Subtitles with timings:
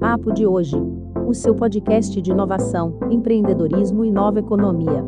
[0.00, 0.76] Papo de hoje.
[1.26, 5.04] O seu podcast de inovação, empreendedorismo e nova economia.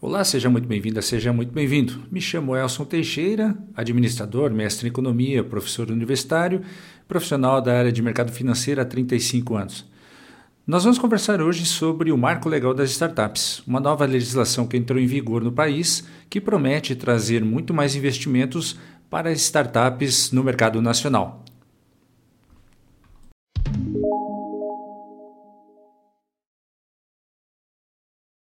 [0.00, 2.02] Olá, seja muito bem-vinda, seja muito bem-vindo.
[2.10, 6.62] Me chamo Elson Teixeira, administrador, mestre em economia, professor universitário,
[7.06, 9.86] profissional da área de mercado financeiro há 35 anos.
[10.66, 14.98] Nós vamos conversar hoje sobre o Marco Legal das Startups, uma nova legislação que entrou
[14.98, 18.78] em vigor no país que promete trazer muito mais investimentos
[19.10, 21.44] para startups no mercado nacional.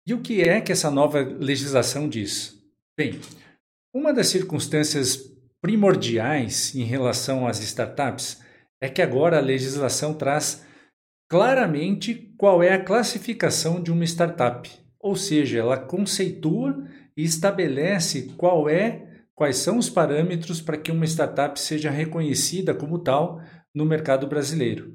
[0.06, 2.58] E o que é que essa nova legislação diz?
[2.98, 3.20] Bem,
[3.94, 5.18] uma das circunstâncias
[5.62, 8.42] primordiais em relação às startups
[8.82, 10.66] é que agora a legislação traz
[11.30, 16.86] claramente qual é a classificação de uma startup, ou seja, ela conceitua
[17.16, 19.03] e estabelece qual é
[19.34, 23.40] quais são os parâmetros para que uma startup seja reconhecida como tal
[23.74, 24.94] no mercado brasileiro.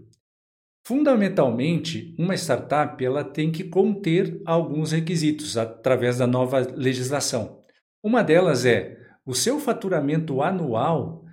[0.85, 7.61] Fundamentalmente, uma startup ela tem que conter alguns requisitos através da nova legislação.
[8.03, 11.25] Uma delas é o seu faturamento anual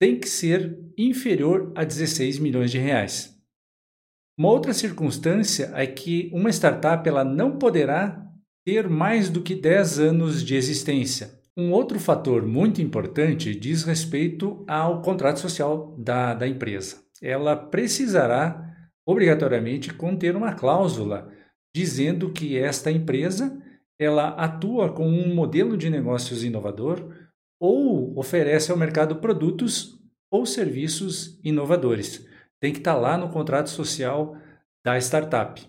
[0.00, 3.38] tem que ser inferior a 16 milhões de reais.
[4.36, 8.20] Uma outra circunstância é que uma startup ela não poderá
[8.64, 11.43] ter mais do que 10 anos de existência.
[11.56, 17.02] Um outro fator muito importante diz respeito ao contrato social da, da empresa.
[17.22, 18.60] Ela precisará
[19.06, 21.30] obrigatoriamente conter uma cláusula
[21.74, 23.60] dizendo que esta empresa
[23.98, 27.14] ela atua com um modelo de negócios inovador
[27.60, 29.98] ou oferece ao mercado produtos
[30.30, 32.26] ou serviços inovadores
[32.64, 34.38] tem que estar lá no contrato social
[34.82, 35.62] da startup.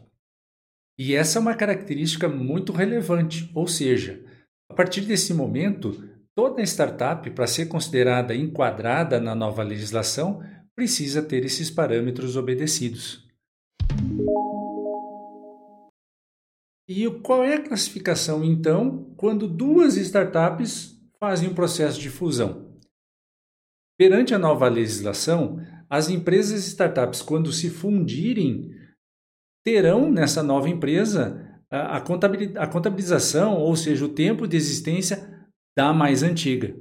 [0.98, 4.24] E essa é uma característica muito relevante, ou seja,
[4.70, 10.44] a partir desse momento, toda startup, para ser considerada enquadrada na nova legislação,
[10.76, 13.26] precisa ter esses parâmetros obedecidos.
[16.88, 22.80] E qual é a classificação, então, quando duas startups fazem um processo de fusão?
[23.98, 25.60] Perante a nova legislação,
[25.90, 28.70] as empresas e startups, quando se fundirem,
[29.64, 35.30] terão nessa nova empresa a contabilização, ou seja, o tempo de existência
[35.78, 36.76] da mais antiga.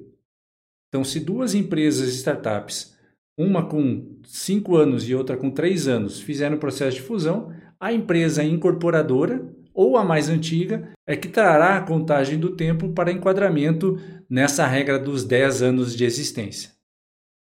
[0.89, 2.95] Então, se duas empresas startups,
[3.37, 7.93] uma com cinco anos e outra com três anos, fizeram o processo de fusão, a
[7.93, 13.99] empresa incorporadora ou a mais antiga é que trará a contagem do tempo para enquadramento
[14.31, 16.71] nessa regra dos 10 anos de existência.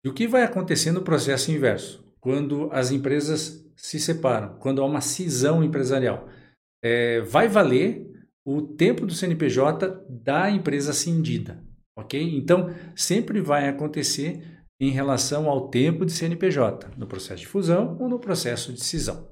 [0.06, 2.08] E o que vai acontecer no processo inverso?
[2.22, 6.30] Quando as empresas se separam, quando há uma cisão empresarial,
[6.84, 8.06] é, vai valer
[8.46, 11.64] o tempo do CNPJ da empresa cindida,
[11.98, 12.22] ok?
[12.36, 18.08] Então, sempre vai acontecer em relação ao tempo de CNPJ, no processo de fusão ou
[18.08, 19.30] no processo de cisão.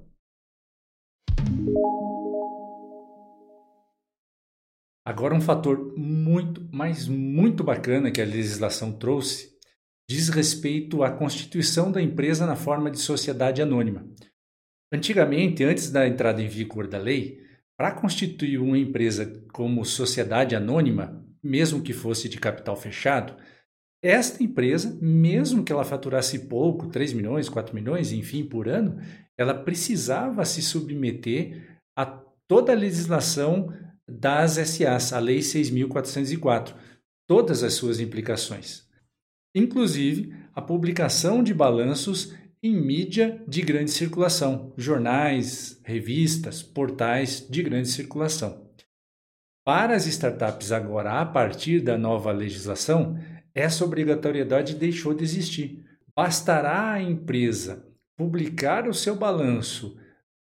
[5.05, 9.57] Agora, um fator muito, mas muito bacana que a legislação trouxe
[10.09, 14.05] diz respeito à constituição da empresa na forma de sociedade anônima.
[14.91, 17.41] Antigamente, antes da entrada em vigor da lei,
[17.77, 23.35] para constituir uma empresa como sociedade anônima, mesmo que fosse de capital fechado,
[24.01, 28.99] esta empresa, mesmo que ela faturasse pouco, 3 milhões, 4 milhões, enfim, por ano,
[29.37, 32.05] ela precisava se submeter a
[32.47, 33.73] toda a legislação
[34.07, 36.73] das SAs, a Lei 6.404,
[37.27, 38.87] todas as suas implicações
[39.57, 42.33] inclusive a publicação de balanços
[42.67, 48.67] em mídia de grande circulação, jornais, revistas, portais de grande circulação.
[49.65, 53.17] Para as startups agora, a partir da nova legislação,
[53.55, 55.83] essa obrigatoriedade deixou de existir.
[56.15, 57.85] Bastará a empresa
[58.17, 59.97] publicar o seu balanço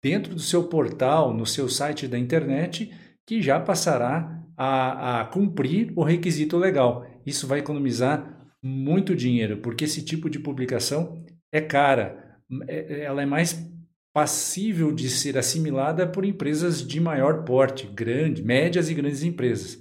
[0.03, 2.93] dentro do seu portal, no seu site da internet,
[3.27, 7.07] que já passará a, a cumprir o requisito legal.
[7.25, 11.24] Isso vai economizar muito dinheiro, porque esse tipo de publicação
[11.55, 13.65] é cara, é, ela é mais
[14.13, 19.81] passível de ser assimilada por empresas de maior porte, grande, médias e grandes empresas.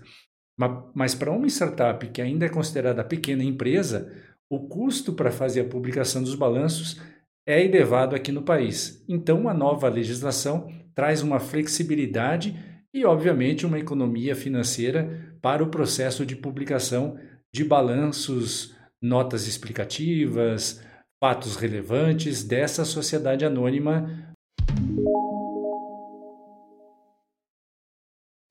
[0.94, 4.12] Mas para uma startup que ainda é considerada pequena empresa,
[4.48, 7.02] o custo para fazer a publicação dos balanços
[7.46, 9.04] é elevado aqui no país.
[9.10, 12.56] Então, a nova legislação traz uma flexibilidade
[12.94, 17.18] e, obviamente, uma economia financeira para o processo de publicação
[17.52, 20.80] de balanços, notas explicativas,
[21.24, 24.36] fatos relevantes dessa sociedade anônima.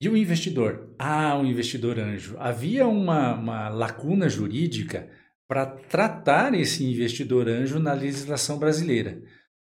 [0.01, 0.91] E o investidor?
[0.97, 2.35] Ah, o investidor anjo.
[2.39, 5.07] Havia uma, uma lacuna jurídica
[5.47, 9.21] para tratar esse investidor anjo na legislação brasileira.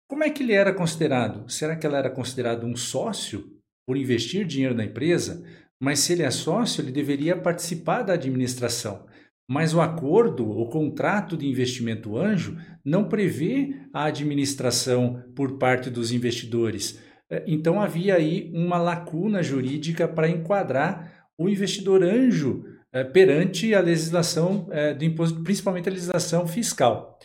[0.07, 1.51] Como é que ele era considerado?
[1.51, 3.43] Será que ele era considerado um sócio
[3.87, 5.43] por investir dinheiro na empresa?
[5.81, 9.08] Mas se ele é sócio, ele deveria participar da administração.
[9.49, 16.13] Mas o acordo, o contrato de investimento anjo, não prevê a administração por parte dos
[16.13, 17.03] investidores.
[17.31, 23.81] É, então havia aí uma lacuna jurídica para enquadrar o investidor anjo é, perante a
[23.81, 27.19] legislação é, do imposto, principalmente a legislação fiscal.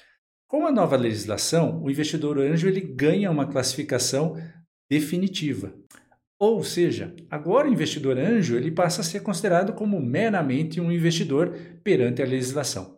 [0.47, 4.37] Com a nova legislação, o investidor anjo ele ganha uma classificação
[4.89, 5.73] definitiva.
[6.43, 11.57] Ou seja, agora o investidor anjo ele passa a ser considerado como meramente um investidor
[11.81, 12.97] perante a legislação.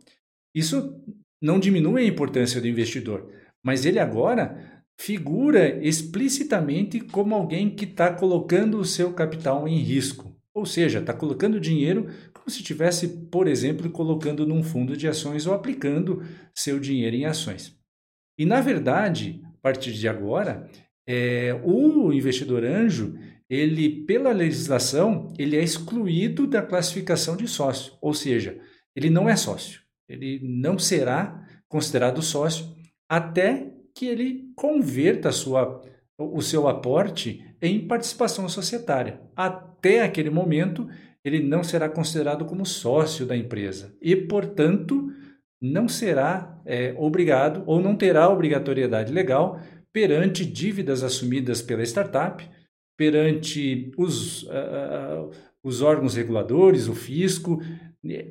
[0.55, 0.99] Isso
[1.39, 3.31] não diminui a importância do investidor,
[3.63, 10.35] mas ele agora figura explicitamente como alguém que está colocando o seu capital em risco.
[10.51, 15.45] Ou seja, está colocando dinheiro como se estivesse, por exemplo, colocando num fundo de ações
[15.45, 17.77] ou aplicando seu dinheiro em ações.
[18.39, 20.67] E, na verdade, a partir de agora,
[21.07, 23.15] é, o investidor anjo,
[23.49, 28.59] ele, pela legislação, ele é excluído da classificação de sócio, ou seja,
[28.95, 32.75] ele não é sócio, ele não será considerado sócio
[33.09, 35.81] até que ele converta sua,
[36.17, 39.21] o seu aporte em participação societária.
[39.35, 40.87] Até aquele momento,
[41.23, 45.11] ele não será considerado como sócio da empresa e, portanto,
[45.61, 49.59] não será é, obrigado ou não terá obrigatoriedade legal
[49.93, 52.47] perante dívidas assumidas pela startup,
[52.97, 55.29] perante os, uh,
[55.63, 57.61] os órgãos reguladores, o fisco,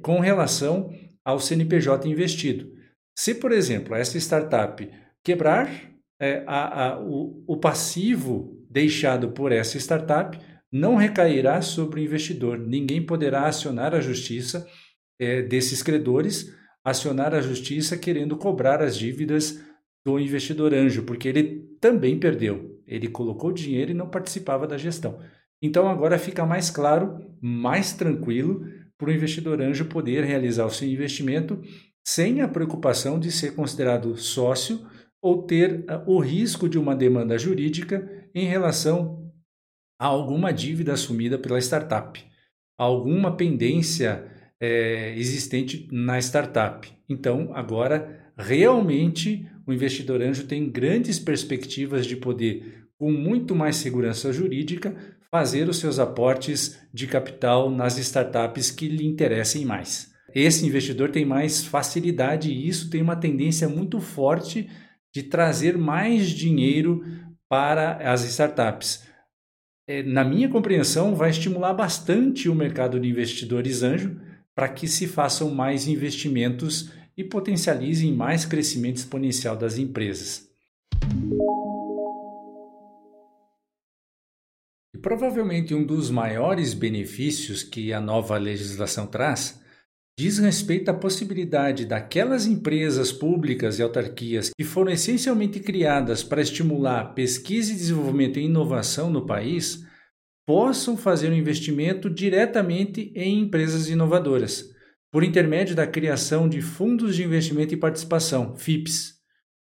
[0.02, 0.90] com relação
[1.24, 2.72] ao CNPJ investido.
[3.16, 4.88] Se, por exemplo, essa startup
[5.22, 5.70] quebrar,
[6.20, 10.38] é, a, a, o, o passivo deixado por essa startup
[10.70, 12.58] não recairá sobre o investidor.
[12.58, 14.66] Ninguém poderá acionar a justiça
[15.20, 16.52] é, desses credores,
[16.84, 19.62] acionar a justiça querendo cobrar as dívidas
[20.04, 22.73] do investidor anjo, porque ele também perdeu.
[22.86, 25.18] Ele colocou dinheiro e não participava da gestão.
[25.62, 28.66] Então agora fica mais claro, mais tranquilo
[28.98, 31.60] para o investidor anjo poder realizar o seu investimento
[32.06, 34.86] sem a preocupação de ser considerado sócio
[35.22, 39.32] ou ter ah, o risco de uma demanda jurídica em relação
[39.98, 42.22] a alguma dívida assumida pela startup,
[42.78, 44.30] alguma pendência
[44.60, 46.92] é, existente na startup.
[47.08, 54.32] Então, agora, realmente, o investidor anjo tem grandes perspectivas de poder, com muito mais segurança
[54.32, 54.94] jurídica,
[55.30, 60.12] fazer os seus aportes de capital nas startups que lhe interessem mais.
[60.34, 64.68] Esse investidor tem mais facilidade e isso tem uma tendência muito forte
[65.14, 67.02] de trazer mais dinheiro
[67.48, 69.04] para as startups.
[69.86, 74.20] É, na minha compreensão, vai estimular bastante o mercado de investidores anjo
[74.54, 80.48] para que se façam mais investimentos e potencializem mais crescimento exponencial das empresas.
[84.94, 89.60] E provavelmente um dos maiores benefícios que a nova legislação traz
[90.18, 97.14] diz respeito à possibilidade daquelas empresas públicas e autarquias que foram essencialmente criadas para estimular
[97.14, 99.84] pesquisa e desenvolvimento e inovação no país
[100.46, 104.73] possam fazer um investimento diretamente em empresas inovadoras,
[105.14, 109.14] por intermédio da criação de fundos de investimento e participação, FIPs.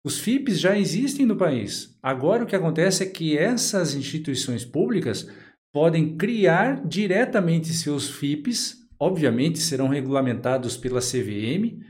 [0.07, 1.99] Os FIPs já existem no país.
[2.01, 5.29] Agora o que acontece é que essas instituições públicas
[5.75, 11.81] podem criar diretamente seus FIPs obviamente serão regulamentados pela CVM,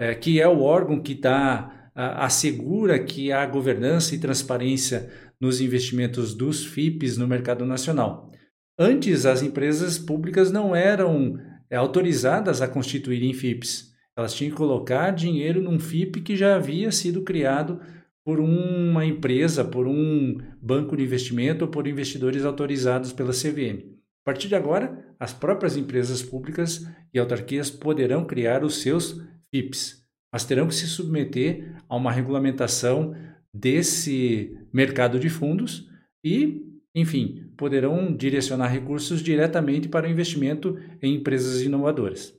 [0.00, 6.34] é, que é o órgão que dá, assegura que há governança e transparência nos investimentos
[6.34, 8.32] dos FIPs no mercado nacional.
[8.78, 11.38] Antes, as empresas públicas não eram
[11.72, 13.92] autorizadas a constituírem FIPs.
[14.16, 17.80] Elas tinham que colocar dinheiro num FIP que já havia sido criado
[18.24, 23.94] por uma empresa, por um banco de investimento ou por investidores autorizados pela CVM.
[24.22, 30.02] A partir de agora, as próprias empresas públicas e autarquias poderão criar os seus FIPs,
[30.32, 33.14] mas terão que se submeter a uma regulamentação
[33.52, 35.86] desse mercado de fundos
[36.24, 36.62] e,
[36.94, 42.34] enfim, poderão direcionar recursos diretamente para o investimento em empresas inovadoras.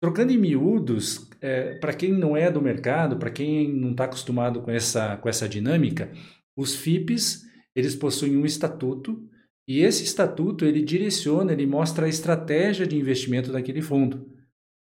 [0.00, 4.62] Trocando em miúdos, é, para quem não é do mercado, para quem não está acostumado
[4.62, 6.10] com essa, com essa dinâmica,
[6.56, 7.42] os FIPs
[7.74, 9.28] eles possuem um estatuto
[9.66, 14.32] e esse estatuto ele direciona, ele mostra a estratégia de investimento daquele fundo.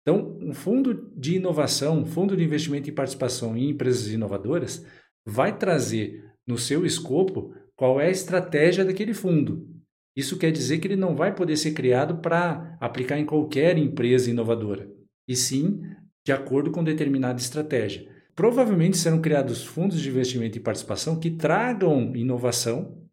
[0.02, 4.86] Então, um fundo de inovação, um fundo de investimento e participação em empresas inovadoras,
[5.26, 9.68] vai trazer no seu escopo qual é a estratégia daquele fundo.
[10.16, 14.32] Isso quer dizer que ele não vai poder ser criado para aplicar em qualquer empresa
[14.32, 14.90] inovadora,
[15.28, 15.82] e sim
[16.26, 18.10] de acordo com determinada estratégia.
[18.34, 23.06] Provavelmente serão criados fundos de investimento e participação que tragam inovação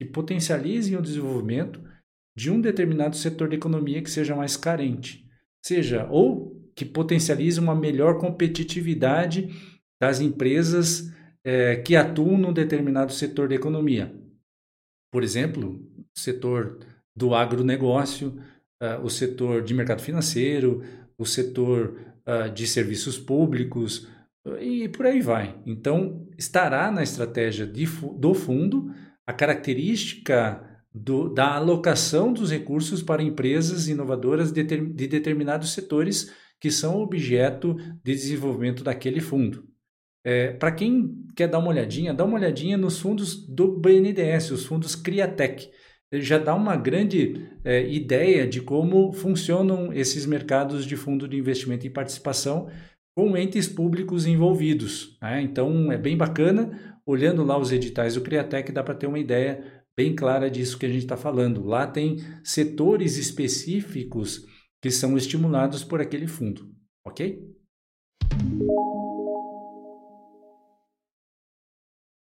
[0.00, 1.82] e potencializem o desenvolvimento
[2.38, 5.28] de um determinado setor da economia que seja mais carente,
[5.60, 9.48] seja ou que potencialize uma melhor competitividade
[10.00, 11.12] das empresas
[11.44, 14.12] é, que atuam num determinado setor da economia.
[15.12, 15.80] Por exemplo,
[16.16, 16.78] o setor
[17.14, 18.40] do agronegócio,
[18.82, 20.82] uh, o setor de mercado financeiro,
[21.16, 21.96] o setor
[22.26, 24.08] uh, de serviços públicos
[24.60, 25.58] e por aí vai.
[25.64, 27.86] Então, estará na estratégia de,
[28.18, 28.92] do fundo
[29.26, 36.70] a característica do, da alocação dos recursos para empresas inovadoras de, de determinados setores que
[36.70, 39.66] são objeto de desenvolvimento daquele fundo.
[40.24, 44.64] É, para quem quer dar uma olhadinha, dá uma olhadinha nos fundos do BNDES, os
[44.64, 45.70] fundos Criatec.
[46.10, 51.36] Ele já dá uma grande é, ideia de como funcionam esses mercados de fundo de
[51.36, 52.68] investimento e participação
[53.16, 55.18] com entes públicos envolvidos.
[55.20, 55.42] Né?
[55.42, 59.84] Então é bem bacana, olhando lá os editais do Criatec, dá para ter uma ideia
[59.96, 61.64] bem clara disso que a gente está falando.
[61.64, 64.44] Lá tem setores específicos
[64.82, 66.68] que são estimulados por aquele fundo,
[67.06, 67.42] ok?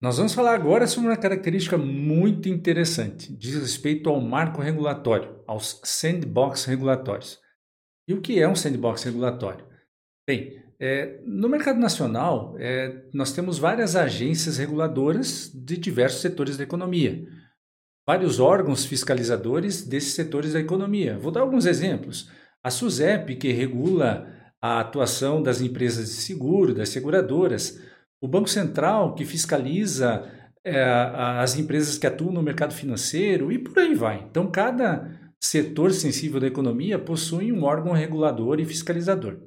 [0.03, 5.79] Nós vamos falar agora sobre uma característica muito interessante, diz respeito ao marco regulatório, aos
[5.81, 7.39] sandbox regulatórios.
[8.05, 9.65] E o que é um sandbox regulatório?
[10.27, 16.65] Bem, é, no mercado nacional, é, nós temos várias agências reguladoras de diversos setores da
[16.65, 17.25] economia,
[18.05, 21.17] vários órgãos fiscalizadores desses setores da economia.
[21.17, 22.29] Vou dar alguns exemplos.
[22.61, 24.27] A SUSEP, que regula
[24.61, 27.79] a atuação das empresas de seguro, das seguradoras,
[28.23, 30.31] o Banco Central, que fiscaliza
[30.63, 34.25] é, as empresas que atuam no mercado financeiro e por aí vai.
[34.31, 35.11] Então, cada
[35.43, 39.41] setor sensível da economia possui um órgão regulador e fiscalizador.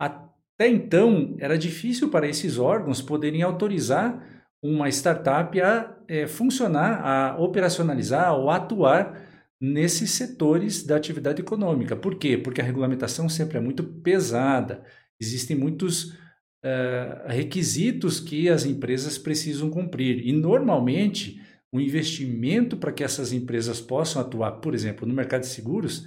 [0.00, 4.20] Até então, era difícil para esses órgãos poderem autorizar
[4.60, 9.28] uma startup a é, funcionar, a operacionalizar ou atuar
[9.60, 11.94] nesses setores da atividade econômica.
[11.94, 12.36] Por quê?
[12.36, 14.82] Porque a regulamentação sempre é muito pesada,
[15.20, 16.18] existem muitos
[16.64, 20.26] uh, requisitos que as empresas precisam cumprir.
[20.26, 21.40] E, normalmente,
[21.72, 26.06] o investimento para que essas empresas possam atuar, por exemplo, no mercado de seguros,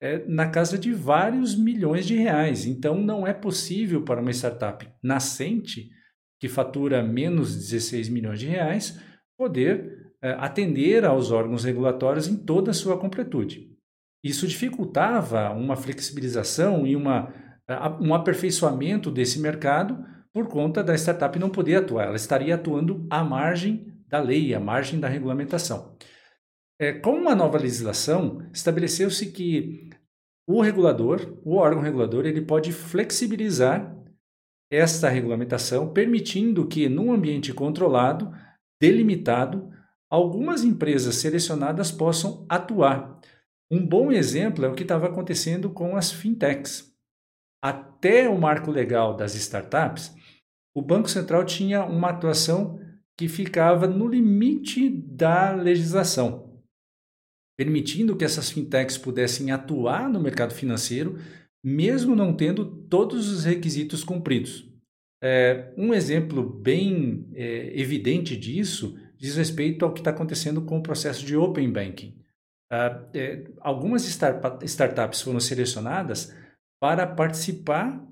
[0.00, 2.66] é na casa de vários milhões de reais.
[2.66, 5.90] Então, não é possível para uma startup nascente,
[6.40, 9.00] que fatura menos de 16 milhões de reais,
[9.36, 13.68] poder uh, atender aos órgãos regulatórios em toda a sua completude.
[14.22, 17.32] Isso dificultava uma flexibilização e uma
[18.00, 22.06] um aperfeiçoamento desse mercado por conta da startup não poder atuar.
[22.06, 25.96] Ela estaria atuando à margem da lei, à margem da regulamentação.
[26.80, 29.90] É, com a nova legislação, estabeleceu-se que
[30.48, 33.94] o regulador, o órgão regulador, ele pode flexibilizar
[34.70, 38.32] esta regulamentação, permitindo que, num ambiente controlado,
[38.80, 39.70] delimitado,
[40.10, 43.18] algumas empresas selecionadas possam atuar.
[43.70, 46.87] Um bom exemplo é o que estava acontecendo com as fintechs
[47.62, 50.14] até o marco legal das startups,
[50.74, 52.78] o Banco Central tinha uma atuação
[53.16, 56.62] que ficava no limite da legislação,
[57.58, 61.18] permitindo que essas fintechs pudessem atuar no mercado financeiro,
[61.64, 64.68] mesmo não tendo todos os requisitos cumpridos.
[65.20, 70.82] É, um exemplo bem é, evidente disso diz respeito ao que está acontecendo com o
[70.82, 72.16] processo de Open Banking.
[72.70, 76.32] Ah, é, algumas startups foram selecionadas
[76.80, 78.04] para participar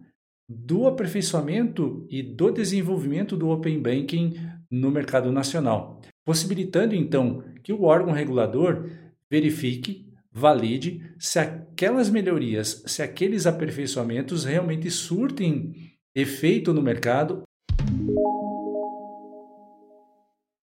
[0.49, 4.35] do aperfeiçoamento e do desenvolvimento do Open Banking
[4.71, 8.89] no mercado nacional, possibilitando então que o órgão regulador
[9.31, 17.43] verifique, valide se aquelas melhorias, se aqueles aperfeiçoamentos realmente surtem efeito no mercado.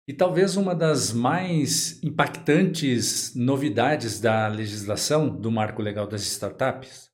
[0.09, 7.09] E talvez uma das mais impactantes novidades da legislação do marco legal das startups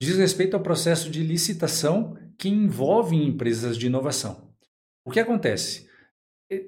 [0.00, 4.52] diz respeito ao processo de licitação que envolve empresas de inovação.
[5.04, 5.86] O que acontece?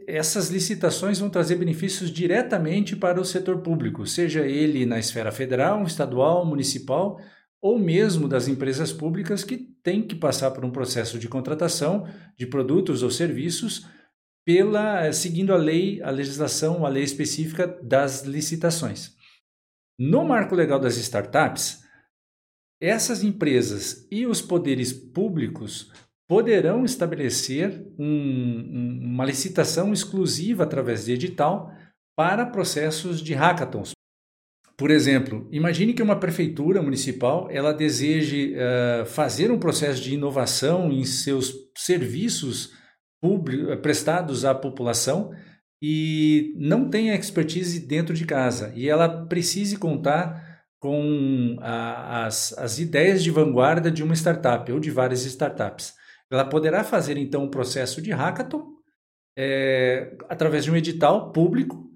[0.07, 5.85] Essas licitações vão trazer benefícios diretamente para o setor público, seja ele na esfera federal,
[5.85, 7.21] estadual, municipal
[7.61, 12.47] ou mesmo das empresas públicas que têm que passar por um processo de contratação de
[12.47, 13.87] produtos ou serviços
[14.45, 19.15] pela seguindo a lei, a legislação, a lei específica das licitações.
[19.99, 21.83] No marco legal das startups,
[22.81, 25.93] essas empresas e os poderes públicos
[26.29, 31.73] poderão estabelecer um, uma licitação exclusiva através de edital
[32.17, 33.93] para processos de hackathons,
[34.77, 40.93] Por exemplo, imagine que uma prefeitura municipal ela deseje uh, fazer um processo de inovação
[40.93, 42.77] em seus serviços
[43.83, 45.33] prestados à população
[45.83, 48.73] e não tem expertise dentro de casa.
[48.77, 50.48] E ela precise contar
[50.79, 55.95] com a, as, as ideias de vanguarda de uma startup ou de várias startups.
[56.31, 58.79] Ela poderá fazer então um processo de hackathon
[59.37, 61.89] é, através de um edital público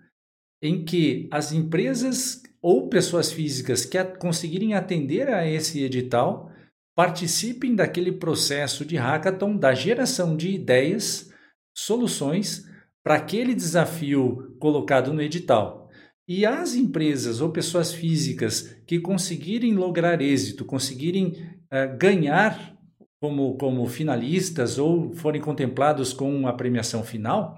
[0.63, 6.51] em que as empresas ou pessoas físicas que conseguirem atender a esse edital
[6.95, 11.33] participem daquele processo de hackathon da geração de ideias,
[11.77, 12.65] soluções
[13.03, 15.82] para aquele desafio colocado no edital.
[16.29, 21.33] E as empresas ou pessoas físicas que conseguirem lograr êxito, conseguirem
[21.73, 22.77] uh, ganhar
[23.21, 27.57] como, como finalistas ou forem contemplados com a premiação final,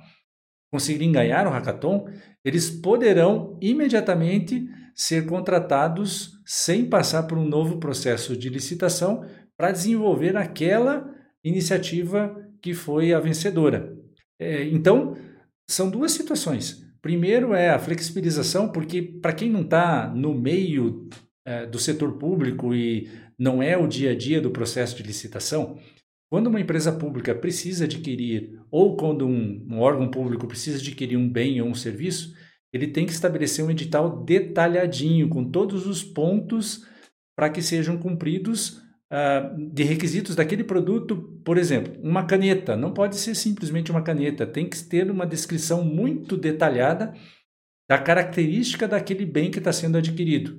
[0.71, 2.07] conseguirem ganhar o hackathon,
[2.45, 9.25] eles poderão imediatamente ser contratados sem passar por um novo processo de licitação
[9.57, 11.11] para desenvolver aquela
[11.43, 13.97] iniciativa que foi a vencedora.
[14.39, 15.17] É, então,
[15.69, 16.84] são duas situações.
[17.05, 21.07] Primeiro é a flexibilização, porque para quem não está no meio
[21.47, 25.79] é, do setor público e não é o dia a dia do processo de licitação,
[26.33, 31.29] quando uma empresa pública precisa adquirir, ou quando um, um órgão público precisa adquirir um
[31.29, 32.35] bem ou um serviço,
[32.73, 36.87] ele tem que estabelecer um edital detalhadinho, com todos os pontos
[37.37, 38.81] para que sejam cumpridos
[39.15, 41.17] uh, de requisitos daquele produto.
[41.45, 42.77] Por exemplo, uma caneta.
[42.77, 47.15] Não pode ser simplesmente uma caneta, tem que ter uma descrição muito detalhada
[47.89, 50.59] da característica daquele bem que está sendo adquirido.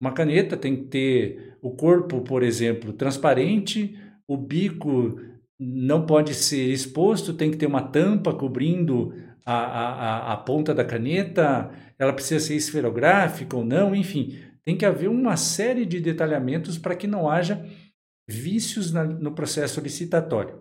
[0.00, 3.98] Uma caneta tem que ter o corpo, por exemplo, transparente,
[4.28, 5.18] o bico
[5.58, 10.84] não pode ser exposto, tem que ter uma tampa cobrindo a, a, a ponta da
[10.84, 16.76] caneta, ela precisa ser esferográfica ou não, enfim, tem que haver uma série de detalhamentos
[16.76, 17.64] para que não haja
[18.28, 20.60] vícios na, no processo licitatório.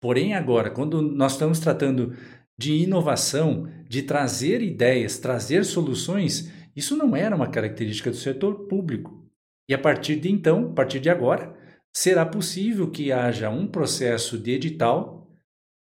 [0.00, 2.16] Porém, agora, quando nós estamos tratando
[2.58, 9.26] de inovação, de trazer ideias, trazer soluções, isso não era uma característica do setor público.
[9.68, 11.54] E a partir de então, a partir de agora,
[11.94, 15.28] será possível que haja um processo de edital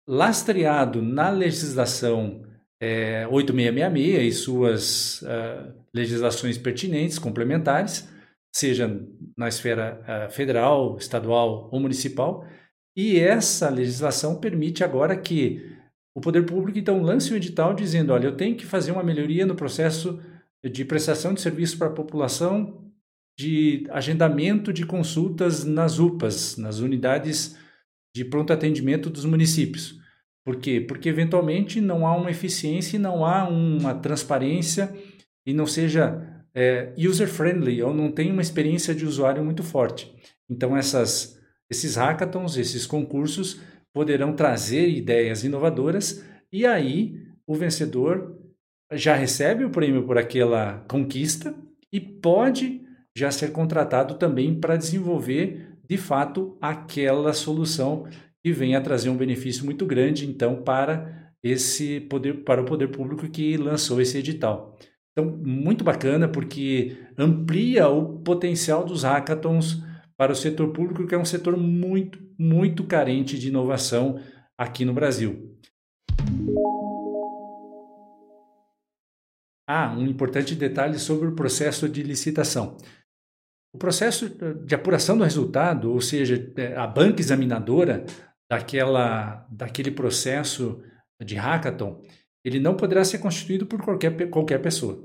[0.08, 2.44] lastreado na legislação
[2.82, 8.10] é, 8666 e suas uh, legislações pertinentes, complementares,
[8.54, 9.02] seja
[9.38, 12.46] na esfera uh, federal, estadual ou municipal,
[12.96, 15.72] e essa legislação permite agora que
[16.14, 19.46] o poder público então lance um edital dizendo, olha, eu tenho que fazer uma melhoria
[19.46, 20.20] no processo
[20.64, 22.92] de prestação de serviço para a população
[23.40, 27.58] de agendamento de consultas nas UPAs, nas unidades
[28.16, 30.00] de pronto atendimento dos municípios.
[30.46, 30.82] Por quê?
[30.82, 34.94] Porque eventualmente não há uma eficiência e não há uma transparência
[35.46, 40.14] e não seja é, user-friendly ou não tem uma experiência de usuário muito forte.
[40.50, 43.62] Então, essas, esses hackathons, esses concursos
[43.94, 48.38] poderão trazer ideias inovadoras e aí o vencedor
[48.94, 51.56] já recebe o prêmio por aquela conquista
[51.92, 52.82] e pode
[53.16, 58.08] já ser contratado também para desenvolver de fato aquela solução
[58.44, 62.88] que venha a trazer um benefício muito grande, então, para esse poder, para o poder
[62.88, 64.78] público que lançou esse edital.
[65.12, 69.84] Então, muito bacana, porque amplia o potencial dos hackathons
[70.18, 74.20] para o setor público, que é um setor muito, muito carente de inovação
[74.58, 75.58] aqui no Brasil.
[79.68, 82.78] Ah, um importante detalhe sobre o processo de licitação.
[83.74, 84.30] O processo
[84.66, 88.06] de apuração do resultado, ou seja, é, a banca examinadora,
[88.50, 90.84] daquela, daquele processo
[91.24, 92.02] de hackathon,
[92.44, 95.04] ele não poderá ser constituído por qualquer, qualquer pessoa.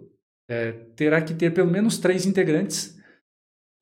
[0.48, 2.96] É, terá que ter pelo menos três integrantes,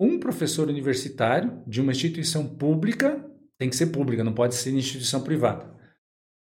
[0.01, 3.25] um professor universitário de uma instituição pública,
[3.59, 5.73] tem que ser pública, não pode ser instituição privada,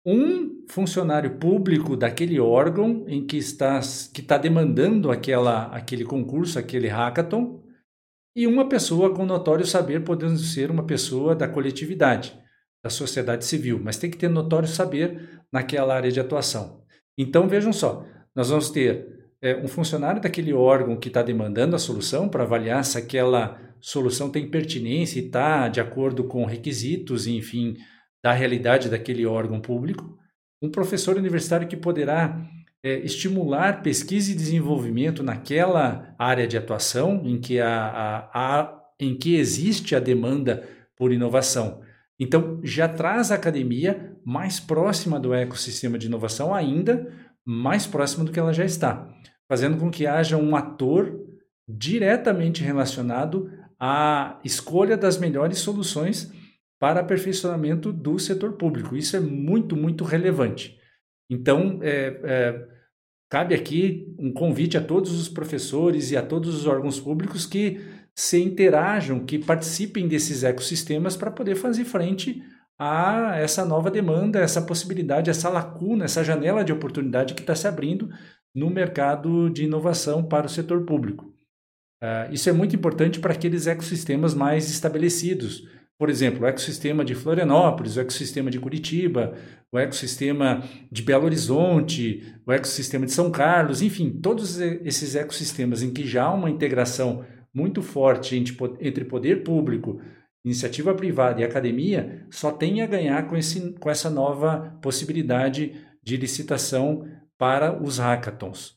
[0.06, 3.80] um funcionário público daquele órgão em que está,
[4.12, 7.62] que está demandando aquela, aquele concurso, aquele hackathon,
[8.36, 12.38] e uma pessoa com notório saber, podendo ser uma pessoa da coletividade
[12.84, 16.85] da sociedade civil, mas tem que ter notório saber naquela área de atuação.
[17.16, 21.78] Então, vejam só, nós vamos ter é, um funcionário daquele órgão que está demandando a
[21.78, 27.76] solução para avaliar se aquela solução tem pertinência e está de acordo com requisitos, enfim,
[28.22, 30.18] da realidade daquele órgão público.
[30.60, 32.44] Um professor universitário que poderá
[32.82, 39.16] é, estimular pesquisa e desenvolvimento naquela área de atuação em que, a, a, a, em
[39.16, 41.82] que existe a demanda por inovação.
[42.18, 47.12] Então, já traz a academia mais próxima do ecossistema de inovação, ainda
[47.44, 49.08] mais próxima do que ela já está.
[49.48, 51.20] fazendo com que haja um ator
[51.68, 53.48] diretamente relacionado
[53.78, 56.32] à escolha das melhores soluções
[56.80, 58.96] para aperfeiçoamento do setor público.
[58.96, 60.76] Isso é muito, muito relevante.
[61.30, 62.68] Então, é, é,
[63.30, 67.80] cabe aqui um convite a todos os professores e a todos os órgãos públicos que
[68.16, 72.42] se interajam, que participem desses ecossistemas para poder fazer frente
[72.78, 77.68] a essa nova demanda, essa possibilidade, essa lacuna, essa janela de oportunidade que está se
[77.68, 78.08] abrindo
[78.54, 81.26] no mercado de inovação para o setor público.
[82.02, 85.66] Uh, isso é muito importante para aqueles ecossistemas mais estabelecidos.
[85.98, 89.34] Por exemplo, o ecossistema de Florianópolis, o ecossistema de Curitiba,
[89.72, 95.90] o ecossistema de Belo Horizonte, o ecossistema de São Carlos, enfim, todos esses ecossistemas em
[95.90, 97.24] que já há uma integração
[97.56, 99.98] muito forte entre poder público,
[100.44, 106.18] iniciativa privada e academia, só tem a ganhar com, esse, com essa nova possibilidade de
[106.18, 108.76] licitação para os hackathons.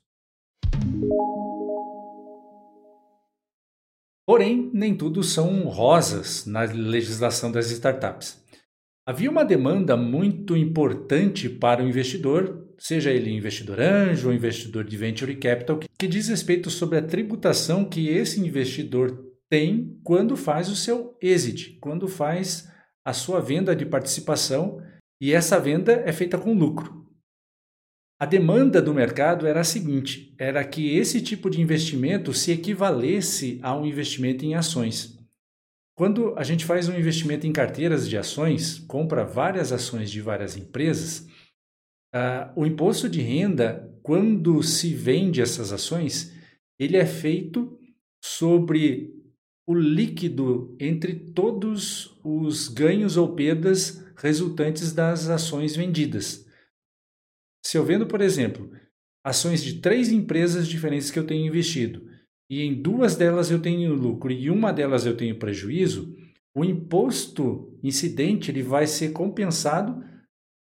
[4.25, 8.41] Porém, nem tudo são rosas na legislação das startups.
[9.10, 14.95] Havia uma demanda muito importante para o investidor, seja ele investidor anjo ou investidor de
[14.95, 20.76] venture capital, que diz respeito sobre a tributação que esse investidor tem quando faz o
[20.76, 22.72] seu exit, quando faz
[23.04, 24.80] a sua venda de participação
[25.19, 27.08] e essa venda é feita com lucro.
[28.19, 33.60] A demanda do mercado era a seguinte: era que esse tipo de investimento se equivalesse
[33.63, 35.18] a um investimento em ações.
[35.99, 40.55] Quando a gente faz um investimento em carteiras de ações, compra várias ações de várias
[40.55, 41.27] empresas,
[42.15, 46.33] uh, o imposto de renda, quando se vende essas ações,
[46.79, 47.77] ele é feito
[48.23, 49.13] sobre
[49.67, 56.47] o líquido entre todos os ganhos ou perdas resultantes das ações vendidas.
[57.62, 58.71] Se eu vendo, por exemplo,
[59.21, 62.07] ações de três empresas diferentes que eu tenho investido,
[62.49, 66.15] e em duas delas eu tenho lucro e uma delas eu tenho prejuízo,
[66.55, 70.03] o imposto incidente ele vai ser compensado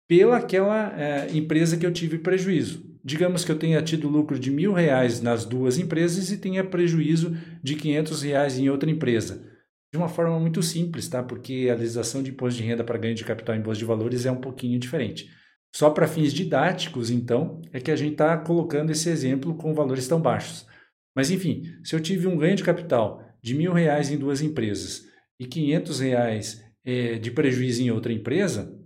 [0.09, 2.90] pelaquela é, empresa que eu tive prejuízo.
[3.02, 7.37] Digamos que eu tenha tido lucro de mil reais nas duas empresas e tenha prejuízo
[7.62, 9.48] de 500 reais em outra empresa.
[9.92, 11.22] De uma forma muito simples, tá?
[11.22, 14.26] Porque a legislação de imposto de renda para ganho de capital em bolsa de valores
[14.26, 15.30] é um pouquinho diferente.
[15.74, 20.06] Só para fins didáticos, então, é que a gente está colocando esse exemplo com valores
[20.06, 20.66] tão baixos.
[21.14, 25.07] Mas, enfim, se eu tive um ganho de capital de mil reais em duas empresas
[25.38, 28.79] e 500 reais é, de prejuízo em outra empresa,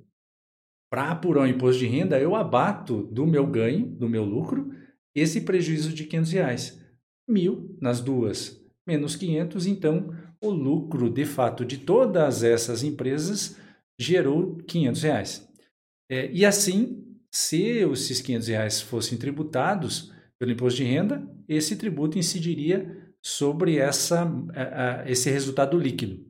[0.90, 4.70] para apurar o imposto de renda, eu abato do meu ganho, do meu lucro,
[5.14, 6.80] esse prejuízo de 500 reais.
[7.28, 13.56] Mil nas duas, menos 500, então o lucro de fato de todas essas empresas
[13.98, 15.48] gerou 500 reais.
[16.08, 22.18] É, e assim, se esses 500 reais fossem tributados pelo imposto de renda, esse tributo
[22.18, 24.30] incidiria sobre essa,
[25.06, 26.24] esse resultado líquido.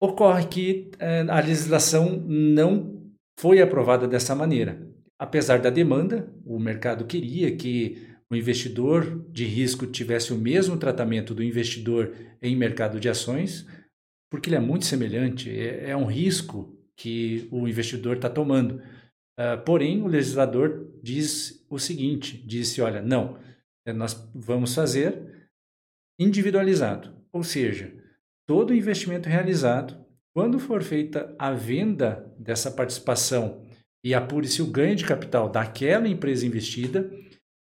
[0.00, 4.86] Ocorre que é, a legislação não foi aprovada dessa maneira.
[5.18, 11.34] Apesar da demanda, o mercado queria que o investidor de risco tivesse o mesmo tratamento
[11.34, 13.66] do investidor em mercado de ações,
[14.30, 18.82] porque ele é muito semelhante, é, é um risco que o investidor está tomando.
[19.38, 23.38] Uh, porém, o legislador diz o seguinte: disse, olha, não,
[23.86, 25.48] eh, nós vamos fazer
[26.18, 27.94] individualizado, ou seja,
[28.46, 33.64] todo investimento realizado, quando for feita a venda dessa participação
[34.04, 37.10] e apure-se o ganho de capital daquela empresa investida,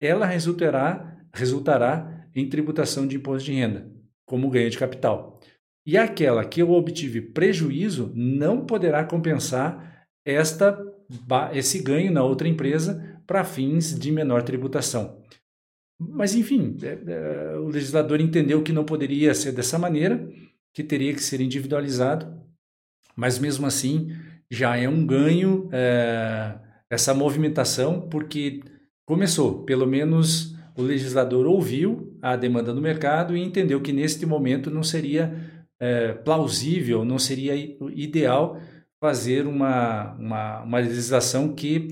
[0.01, 3.91] ela resultará, resultará em tributação de imposto de renda,
[4.27, 5.41] como ganho de capital.
[5.87, 10.73] E aquela que eu obtive prejuízo não poderá compensar esta,
[11.53, 15.19] esse ganho na outra empresa para fins de menor tributação.
[15.99, 20.29] Mas, enfim, é, é, o legislador entendeu que não poderia ser dessa maneira,
[20.73, 22.27] que teria que ser individualizado,
[23.17, 24.11] mas mesmo assim
[24.51, 26.59] já é um ganho é,
[26.91, 28.61] essa movimentação, porque
[29.07, 34.71] começou, pelo menos o legislador ouviu a demanda do mercado e entendeu que neste momento
[34.71, 35.33] não seria
[35.81, 37.55] é, plausível, não seria
[37.95, 38.61] ideal
[39.05, 41.89] fazer uma, uma, uma legislação que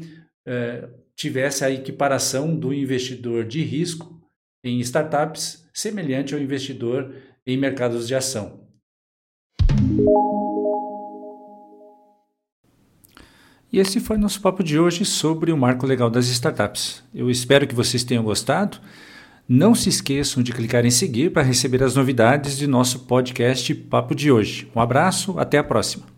[0.48, 4.18] é, tivesse a equiparação do investidor de risco
[4.64, 7.14] em startups semelhante ao investidor
[7.46, 8.66] em mercados de ação.
[13.70, 17.04] E esse foi nosso papo de hoje sobre o marco legal das startups.
[17.14, 18.78] Eu espero que vocês tenham gostado.
[19.46, 24.14] Não se esqueçam de clicar em seguir para receber as novidades de nosso podcast Papo
[24.14, 24.66] de hoje.
[24.74, 26.11] Um abraço, até a próxima.